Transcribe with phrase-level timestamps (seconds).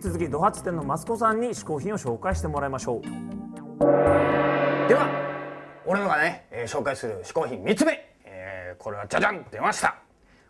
[0.00, 3.02] き続きドハツ店のマスコさんに嗜好品を紹介してもらいましょう。
[3.02, 5.06] では
[5.84, 7.92] 俺のがね、えー紹介する嗜好品3つ目、
[8.24, 9.96] えーこれはじゃじゃん出ました。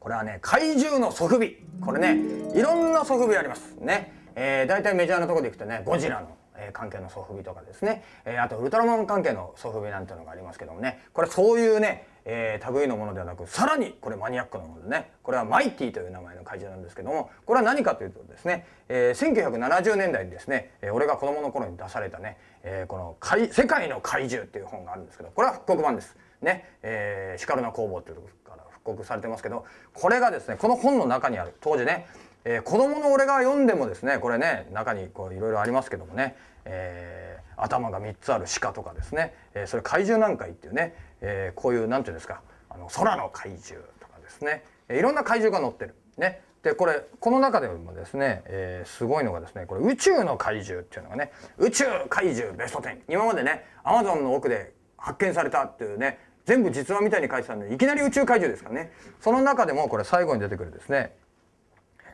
[0.00, 1.58] これはね怪獣のソフビ。
[1.80, 2.20] これね
[2.58, 3.76] いろんなソフビあります。
[3.76, 11.04] ね、えー、大体メジャーなところでいくとねゴジラの、え関係のソフビとかですね、えーあとウルトラマン関係のソフビなんていうのがありますけどもね。
[11.12, 26.16] これそういうね、えー類のものではなくさらにこれマニアックなものでねこれはマイティという名前の怪獣なんですけどもこれは何かというとですね、えー1970年代にですね、えー俺が子供の頃に出されたね、えーこの怪「世界の怪獣」っていう本があるんですけどこれは復刻版です。
[26.42, 32.06] ね、えー、シカルナ工房というところから復刻されてますけどこれがですねこの本の中にある当時ね、
[32.44, 42.42] えー子供の俺が読んでもですねこれね中にこういろいろありますけどもね、えー頭が3つある鹿とかですね、えーそれ怪獣南海っていうね、えーこういうなんていうんですか。
[42.68, 45.94] あの空の怪獣とかですね、えーいろんな怪獣が載ってる。
[46.18, 46.42] ね。
[46.62, 58.92] でこれこの中でもですね、えーすごいのがですねこれ宇宙の怪獣っていうのがね宇宙怪獣ベスト10今までねアマゾンの奥で発見されたっていうね全部実話みたいに書いてたんでいきなり宇宙怪獣ですからね。
[59.20, 61.14] その中でもこれ最後に出てくるですね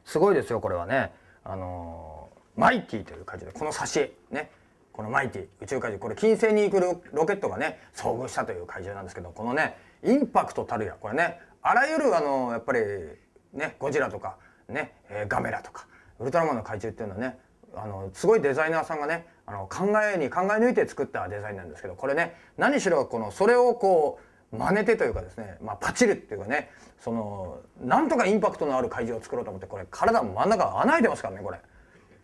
[0.04, 1.12] すごいですよこれはね。
[1.44, 3.50] あのーマイティという怪獣。
[3.50, 4.12] でこの挿絵。
[4.30, 4.50] ね。
[4.92, 12.80] このマイティ宇宙怪獣これ金星に行くロケットがね遭遇したという怪獣なんですけどこのねインパクトたるやこれねあらゆるあのやっぱり
[13.52, 14.36] ねゴジラとか
[14.68, 15.86] ね、えーガメラとか
[16.18, 17.38] ウルトラマンの怪獣っていうのはね
[17.74, 24.20] あのすごいデザイナーさんがねあの考えに考え抜いて作ったデザインなんですけどこれね何しろこのそれをこ
[24.52, 26.70] う真似てというかですね、まあ、パチるっていうかね
[27.00, 31.58] そのなんとかインパクトのある怪獣を作ろうと思ってこれ体真ん中穴開いてますからねこれ。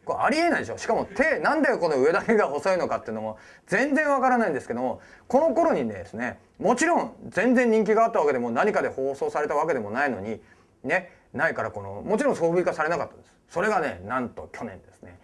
[0.08, 0.78] これありえないでしょ。
[0.78, 10.40] しかも手なんでこの上だけが細いのかっていうのも全然わからないんですけどもこの頃にですねもちろん全然人気があったわけでも何かで放送されたわけでもないのに
[10.82, 13.34] ねないからこのもちろん装備化されなかったんです。
[13.50, 15.18] それがねなんと去年ですね。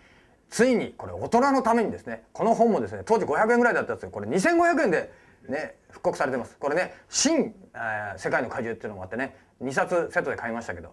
[0.50, 4.10] ついにこれ大人のためにですねこの本もですね当時500円ぐらいだったんですよ。
[4.10, 5.10] これ2500円で
[5.48, 6.56] ね復刻されてます。
[6.58, 10.92] これね「新、えー世界の怪獣」っていうのもあってね2冊セットで買いましたけど。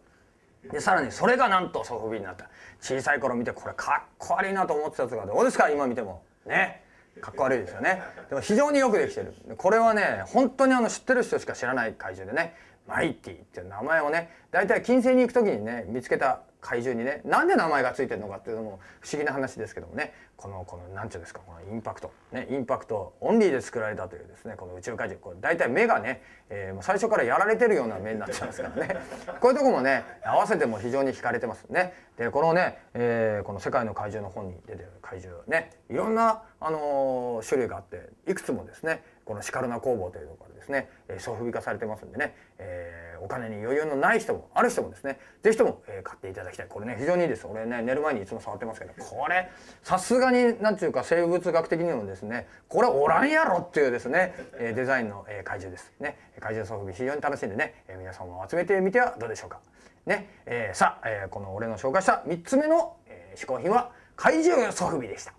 [0.70, 2.50] でさらにそれがなんとソフビになった。
[2.82, 5.70] 小さい頃見てこれかっこ悪いなと思ってたとかどうですか？
[5.70, 6.24] 今見ても。
[6.46, 6.84] ね？
[7.20, 8.02] かっこ悪いですよね。
[8.30, 9.34] でも非常によくできてる。
[9.58, 12.56] これはね本当にあの知ってる人しか知らない怪獣でね。
[12.88, 20.14] マイティっていう名前をね大体金星に行く時にね見つけた怪獣にねなんで名前がついてるのかっていうのも不思議な話ですけどもね。
[20.38, 22.12] このこのなんていうんですかこのインパクト。
[22.32, 25.20] ねインパクトオンリーで作られたというですねこの宇宙怪獣。
[25.20, 28.96] これ大体目がね、えー最初からやられてるような目になっちゃうんですからね。
[29.40, 31.66] こういうとこもね合わせても非常に惹かれてます。
[31.66, 31.94] ね。
[32.18, 35.72] でこのね、えーこの世界の怪獣の本に出てる怪獣ね。
[35.90, 46.66] いろんな、あのー種類があっていくつもですねこのシカルナ工房というところでですね、えー、ソフビ化されてますんでね、えーお金に余裕のない人もある人もですねぜひとも、えー買っていただきたい。
[46.68, 47.46] これね非常にいいです。
[47.48, 49.50] 俺ね寝る前にいつも触ってますけどこれ
[49.84, 55.94] さすがになんていうか生物学的にもですねこれおらんやろっていうですね、えーデザインの、えー怪獣です。
[56.00, 59.62] ね怪獣ソフビ非常に楽しんでね、えー皆さんも集めてみてはどうでしょうか。
[60.08, 65.34] ね、えーさあ、えーこの俺の紹介した3つ目の、えー嗜好品は怪獣ソフビでした。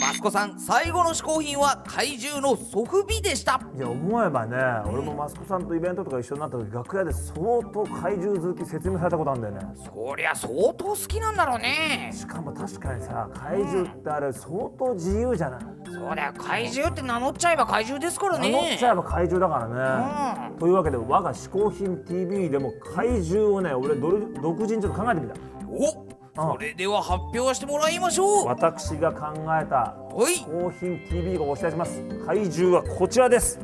[0.00, 3.60] マスコさん最後の嗜好品は怪獣のソフビでした。
[3.76, 4.56] いや思えばね、
[4.86, 9.60] 俺もマスコさんとイベントとか一緒になった時楽屋で相当怪獣好き説明されたことあるんだよね。
[9.84, 12.12] そりゃ相当好きなんだろうね。
[12.14, 15.60] しかも確かにさ怪獣ってあれ相当自由じゃない？
[15.92, 25.34] そうだよ怪獣って名乗っちゃえば怪獣ですから名乗っねちゃえば怪獣だからね、というわけで我が嗜好品 TV でも怪獣をね俺独自にちょっと考えてみた。
[25.68, 28.46] おそれでは発表してもらいましょう。
[28.46, 30.36] 私が考えたはい。
[30.36, 32.02] 嗜好品 TV がお伝えします。
[32.26, 33.60] 怪獣はこちらです。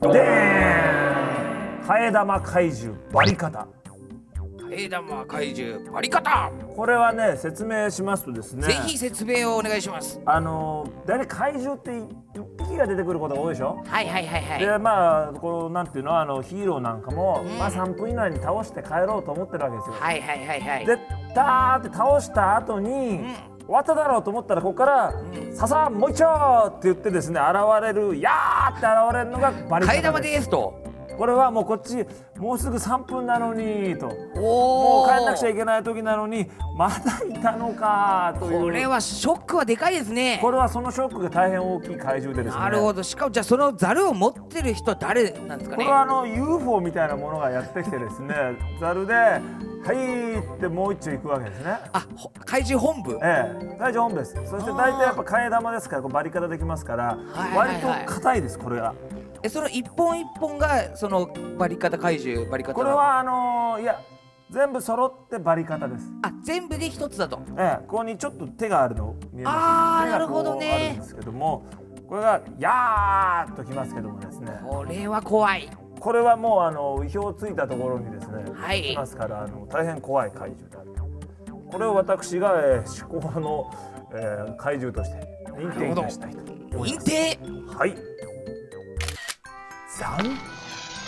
[0.00, 1.84] でーん。
[1.84, 3.66] 替え玉怪獣バリカタ。
[4.70, 6.52] 替え玉怪獣バリカタ。
[6.76, 8.62] これはね説明しますとですね。
[8.62, 10.20] ぜひ説明をお願いします。
[10.24, 11.90] あの大体怪獣って
[12.38, 13.82] 一匹が出てくることが多いでしょ？
[13.84, 14.60] はいはいはいはい。
[14.60, 16.16] でまあこのなんていうの？
[16.18, 19.94] あのヒーローなんかも、まあ3分以内に倒して帰ろうと思ってるわけですよ。
[19.98, 20.86] はいはいはいはい。
[20.86, 20.96] で
[21.34, 23.20] ダーって倒した後に、
[23.66, 25.12] 終わっただろうと思ったらここから
[25.54, 30.80] 「ささもう一丁!」って言ってですね現れる「やー!」って現れるのがバリ替え玉ですと。
[31.18, 32.06] これはもうこっち
[32.38, 34.06] もうすぐ3分なのにと。
[34.06, 36.94] もう帰んなくちゃいけない時なのにまだ
[37.28, 38.60] いたのかという。
[38.62, 40.38] これはショックはでかいですね。
[40.40, 42.60] これはそのショックが大変大きい怪獣でですね。
[42.60, 43.02] なるほど。
[43.02, 45.84] しかもじゃあそのザルを持ってる人は誰なんですかね。
[45.84, 48.34] これはあの UFO みたいなものがやってきてですね
[48.80, 49.14] ざるで
[49.84, 51.78] 「はい」ってもう一丁行くわけですね。
[51.92, 53.18] あほ怪獣本部？
[53.22, 54.34] ええ、怪獣本部です。
[54.46, 57.18] そして大体やっぱ替え玉ですからこうバリカタできますから
[57.54, 58.94] 割はいと硬いですこれが
[59.42, 64.00] えその一本一本がそのバリカタ怪獣バリカタこれはあのーいや
[64.50, 66.04] 全部揃ってバリ方です。
[66.22, 67.40] あ全部で一つだと。
[67.56, 69.54] ええ、ここにちょっと手があるの見えます。
[69.56, 70.66] あー手がなるほどね。
[70.68, 71.64] こうあるんですけども
[72.06, 74.52] これがやーっときますけどもですね。
[74.62, 75.70] これは怖い
[76.02, 78.82] これはもうあの意表をついたところにですね、はい。
[78.82, 80.92] 来ますからあの大変怖い怪獣である
[81.70, 83.70] これを私が、えー、思考の、
[84.12, 87.06] えー、怪獣として認定いたしたいと思います。
[87.06, 87.38] 認定？
[87.78, 87.94] はい。
[89.88, 90.18] 三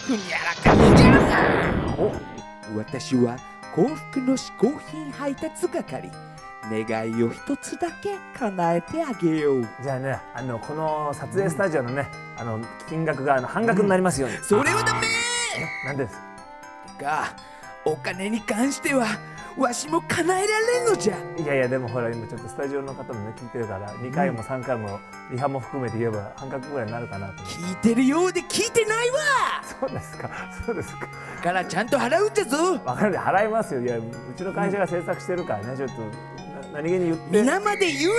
[0.06, 3.36] ふにゃらかふにゃらかお私は
[3.74, 6.08] 幸福の嗜好品配達係
[6.70, 9.66] 願いを一つだけ叶えてあげよう。
[9.82, 15.00] じゃあねあのこの撮影スタジオのねあの金額があの半額になりますように、それはダメ！
[15.84, 16.16] えなんでです？
[16.98, 17.34] が
[17.84, 19.06] お金に関しては
[19.56, 21.16] わしも叶えられんのじゃ。
[21.38, 24.98] いやいやでもほら今ちょっとスタジオの方もね聞いてるから2回も3回も
[25.30, 29.18] リハも含めて言えば半額ぐらいになるかなと聞いてるようで聞いてないわ。
[29.80, 30.30] そうですか。
[30.66, 31.06] そうですか。
[31.36, 32.80] だからちゃんと払うんじゃぞ。
[32.84, 33.12] わかる。
[33.12, 33.80] で払いますよ。
[33.80, 34.02] いやう
[34.36, 35.94] ちの会社が制作してるからねちょっと。
[36.02, 36.43] な
[36.74, 37.22] 何気に言って。
[37.40, 38.14] 皆まで言う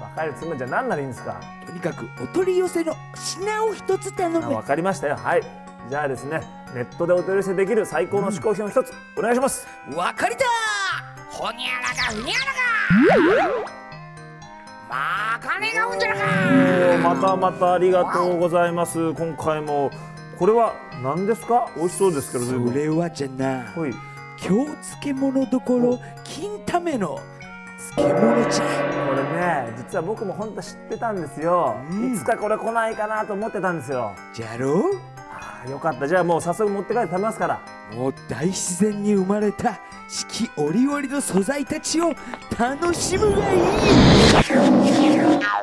[0.00, 1.34] わかるつもりじゃ何ならいいんですか？
[1.34, 4.44] なとにかくお取り寄せの品を一つ頼む。
[4.44, 5.16] あわかりましたよ。
[5.16, 5.42] はい。
[5.88, 6.42] じゃあですね
[6.74, 9.68] ネットでお取り寄せできる最高の嗜好品を一つお願いします。
[9.94, 10.44] わかりた！
[11.30, 12.44] ほにゃらかふにゃら
[13.62, 13.78] か！
[14.90, 17.14] まかねがうんじゃらか！
[17.14, 19.14] またまたありがとうございます。
[19.14, 19.92] 今回も
[20.36, 21.70] これは何ですか？
[21.76, 23.92] 美味しそうですけどそれはじゃなはい。
[24.40, 27.20] 今日漬物どころ金ための
[27.98, 28.64] 漬物じゃ
[29.08, 32.14] これね実は僕も本当知ってたんですよ、うん。
[32.14, 34.14] いつかこれ来ないかなと思ってたんですよ。
[34.34, 34.74] じゃろ？
[34.74, 34.82] う
[35.30, 36.06] あーよかった。
[36.06, 37.60] じゃあもう早速持って帰って食べますから。
[37.94, 39.80] もう大自然に生まれた
[40.10, 42.14] 四季折々の素材たちを
[42.58, 43.60] 楽しむがいい。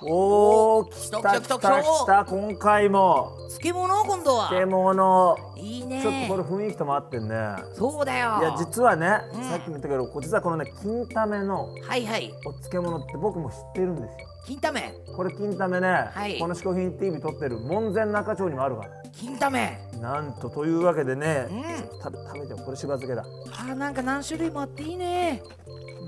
[0.08, 1.62] おー来た来た来
[2.06, 2.26] た。
[2.26, 3.32] 今回も。
[3.50, 4.04] 漬物？
[4.04, 4.50] 今度は。
[4.50, 5.36] 漬物。
[5.58, 6.00] いいね。
[6.00, 7.36] ちょっとこれ雰囲気とも合ってんね。
[7.74, 8.38] そうだよ。
[8.40, 9.44] いや実はね、うん。
[9.46, 12.32] さっきも言ったけどこ実はこのね金ためのはいはい。
[12.46, 14.10] お漬物って僕も知ってるんですよ。
[14.46, 16.38] 金ためこれ金ためね、はい。
[16.38, 18.90] この「嗜好品 TV」撮ってる門前仲町にもあるから。
[19.12, 21.64] 金ためなんとというわけでね、うん。
[22.02, 23.24] 食べ食べてよこれしば漬けだ。
[23.52, 25.42] あーなんか何種類もあっていいね。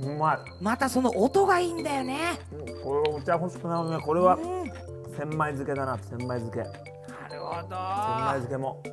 [0.04, 2.40] うまい、またその音がいいんだよね。
[2.52, 4.38] うん、これお茶欲しくなるねこれは。
[5.18, 6.64] 千枚漬けだな千枚漬け。
[6.64, 7.70] 千るほど。
[7.70, 8.84] 枚あ漬けも。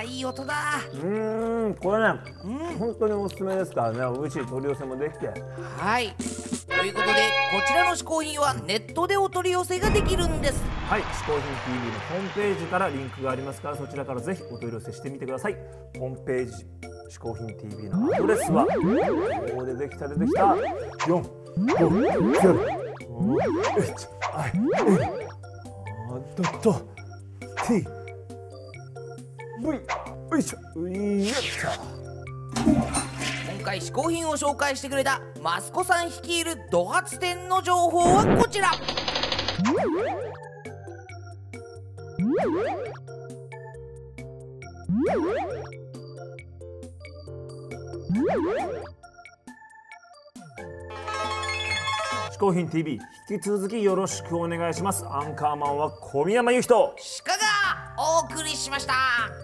[0.00, 0.54] ーいい音だ。
[0.92, 2.58] うーんこれねうん。
[2.78, 5.32] 本当におすすめですからね美味しい取り寄せもできて。
[5.76, 6.14] はい。
[6.82, 7.12] ということで
[7.52, 10.60] こちらの嗜好品はネットでお取り寄せができるんです
[10.92, 15.56] はい、嗜好品 TV のホームページからリンクがありますからそちらからぜひお取り寄せしてみてください。
[15.98, 16.66] ホームページ
[17.10, 20.42] 嗜好品 TV のアドレスはここでできた出てきた。
[20.44, 20.58] 4
[21.16, 21.76] 5
[22.38, 23.96] 0 1
[24.32, 24.52] はい
[26.10, 26.74] あドット
[27.66, 27.86] T
[29.62, 31.70] V よいしょういよっしょ
[33.50, 38.72] 今回嗜好品を紹介してくれたマスコさん率いるド発店の情報はこちら
[42.42, 42.48] 嗜
[52.40, 52.98] 好品 TV
[53.30, 55.06] 引き続きよろしくお願いします。
[55.06, 57.38] アンカーマンは小宮山由人鹿が
[57.96, 59.41] お送りしました。